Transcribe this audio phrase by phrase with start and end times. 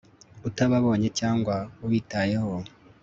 [0.47, 1.55] Utababonye cyangwa
[1.85, 2.55] ubitayeho